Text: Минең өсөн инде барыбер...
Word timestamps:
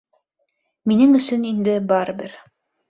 Минең 0.93 1.13
өсөн 1.21 1.47
инде 1.53 1.79
барыбер... 1.95 2.37